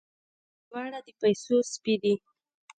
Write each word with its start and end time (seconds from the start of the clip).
دواړه 0.69 0.99
د 1.05 1.07
پيسو 1.21 1.55
سپي 1.71 1.95
دي. 2.01 2.13